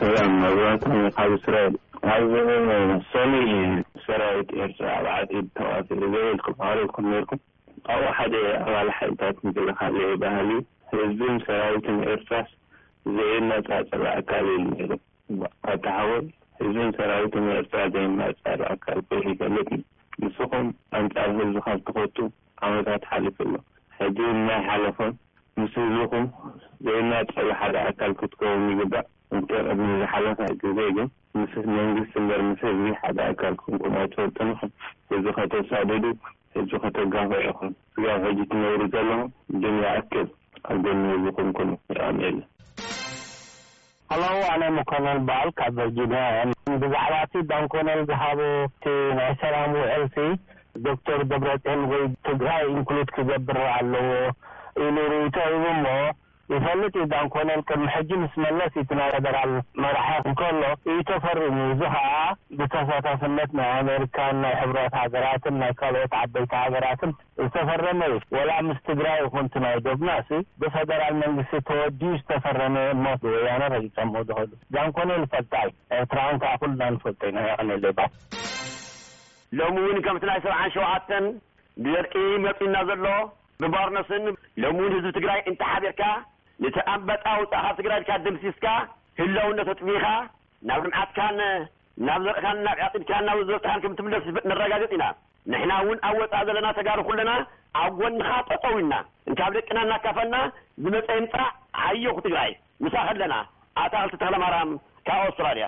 [0.00, 1.74] ሰላም ኣግራንኒ ካብ እስራኤል
[2.14, 2.48] ኣብዚን
[3.12, 3.34] ሶሊ
[4.06, 5.06] ሰራዊት ኤርትራ ኣብ
[5.38, 7.40] ዓት ተዋሲሩ ዘበልኩም ኣልልኩም ነርኩም
[7.94, 8.34] ኣብኡ ሓደ
[8.64, 10.50] ኣባል ሓልታት ንግልካለዩ ባህሊ
[10.92, 12.34] ህዝብን ሰራዊት ኤርትራ
[13.16, 15.00] ዘይናፃፅሪ ኣካል ኢ ሩ
[15.72, 16.24] ኣተሓወል
[16.60, 19.68] ህዝብን ሰራዊት ኤርትራ ዘይመፃሪ ኣካል ኮይሉ ይፈለጥ
[20.24, 20.68] ንስኹም
[21.00, 22.18] ኣንፃር ህዝ ካብ ትኸቱ
[22.68, 23.56] ኣመታት ሓሊፍ ሎ
[24.00, 25.14] ሕጂ ናይ ሓለፎም
[25.60, 26.24] ምስ ህዙኹም
[26.86, 29.04] ዘይና ፀሊ ሓደ ኣካል ክትከቦም ይግባእ
[29.36, 31.08] እዝሓለካ ግዜግን
[31.40, 34.58] ምስመንግስቲ ንበር ምስ ህዚ ሓደ ኣካል ክምኩም ፀወልጥንም
[35.16, 36.04] እዚ ከተሳደዱ
[36.60, 39.22] እዙ ከተጋፈዕ ኢኹን ስጋብሕጂ ትነብሪ ዘለም
[39.64, 40.26] ድንያ ኣክል
[40.70, 41.76] ኣብ ገኒ ህዝኹም ኑ
[42.22, 42.32] ይኣ
[44.14, 46.22] ኣ ኣነ ምኮነ በኣል ካብ ቨርጂንያ
[46.82, 48.84] ብዛዕባ እ ባንኮነ ዝሃቦቲ
[49.18, 50.16] ናይ ሰላም ወኤርሲ
[50.88, 54.12] ዶክተር ደብረጥን ወይ ትግራይ እንክሉድ ክገብር ኣለዎ
[54.82, 55.86] ኢንሪኢቶ ሂቡ እሞ
[56.52, 60.62] ይፈልጥ ዩ ዳንኮኔል ቅሚ ሕጂ ምስ መለስ ኢቲ ናይ ፌደራል መርሓት እንከሎ
[60.92, 62.16] እዩ ተፈርሙ እዙ ከዓ
[62.58, 67.12] ብተሰታፍነት ናይ ኣሜሪካን ናይ ሕብረት ሃገራትን ናይ ካልኦት ዓበይቲ ሃገራትን
[67.44, 70.30] ዝተፈረመ እዩ ወላ ምስ ትግራይ ይኹንቲ ናይ ዶግና እሲ
[70.64, 77.20] ብፈደራል መንግስቲ ተወድዩ ዝተፈረመ እሞ ብወያነ ረጊፀሞ ዝኸእሉ ዳንኮኔል ፈልጣ ዩ ኤርትራን ከዓ ኩሉና ንፈልጠ
[77.32, 77.98] ኢና ይቅኒለባ
[79.60, 81.26] ሎሚ እውን ከምቲ ናይ ሰብዓን ሸዉዓተን
[81.84, 82.14] ብዘድቂ
[82.48, 83.06] መፂና ዘሎ
[83.62, 84.24] ብባርኖስን
[84.62, 86.02] ሎሚውን ህዝቢ ትግራይ እንታሓቢርካ
[86.64, 88.66] ንቲኣንበጣ ውፃእ ካብ ትግራይ ድካ ድምሲስካ
[89.20, 90.06] ህለውነት ኣጥቢካ
[90.68, 91.38] ናብ ልምዓትካን
[92.06, 95.04] ናብ ዘርእካን ናብ ዕጢድካን ናብዘብትካን ክምትምለስ እንረጋግፂ ኢና
[95.52, 97.32] ንሕና ውን ኣብ ወፃእ ዘለና ተጋሪ ኩለና
[97.82, 98.94] ኣብ ጎንኻ ጠቆውልና
[99.28, 100.34] እንካብ ደቅና እናካፈና
[100.84, 101.50] ዝመፀ ህንፃእ
[101.86, 102.52] ኣዮኹ ትግራይ
[102.86, 103.34] ምሳክለና
[103.84, 104.70] ኣታ ክልቲ ተኽለማራም
[105.08, 105.66] ካብ ኣውስትራልያ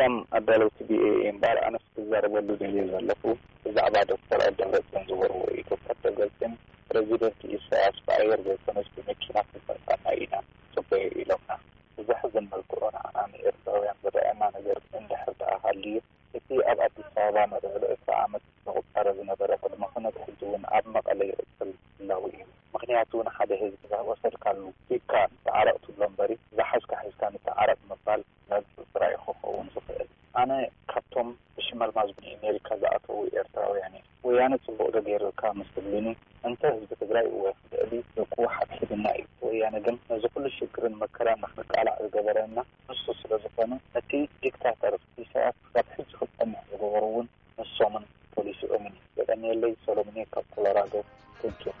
[0.00, 3.22] ላም ኣዳሎውቲ ብኤ እምባር ኣነስክዛርበሉ ድል ዘለኹ
[3.64, 6.52] ብዛዕባ ዶክተር ኣደብፂን ዝወርዎ ዩቶካደረፂን
[6.90, 9.34] ፕሬዚደንት እሳያስ ብኣየር ዘኮነ ብመኪና
[9.76, 10.34] ክፃና ኢና
[10.76, 11.50] ፅበየ ኢሎምና
[11.98, 15.96] ብዛሕ ዝመልክዑ ንኣና ንኤርትራውያን ዝረአየና ነገር እንድሕር ተኣሃል እዩ
[16.40, 21.36] እቲ ኣብ ኣዲስበባ ንእ ዓመት ዝቁታረ ዝነበረ ድማክነዝሕዚ እውን ኣብ መቐለ ይ
[31.12, 33.96] እቶም ብሽመርማዝብን ሜልካ ዝኣተዉ ኤርትራ ወያኒ
[34.26, 36.06] ወያነ ፅቡቅ ዶገይርልካ ምስ ትብልኒ
[36.48, 42.56] እንተ ህዝቢ ትግራይ ወክእሊ ብክ ሓፍሒድና እዩ ወያነ ግን ነዚ ኩሉ ሽግርን መከራን ንክንቃልዕ ዝገበረና
[42.86, 44.10] ንሱ ስለዝኮኑ እቲ
[44.46, 44.96] ዲክታተር
[45.32, 48.06] ሰባት ካብ ሕዚ ክትጠሚሕ ዝገበሩ እውን ንሶምን
[48.36, 50.94] ፖሊስ ኦምን የቐኒየለይ ሰሎሙኒ ካብ ኮለራዶ
[51.42, 51.72] ክንቲዮ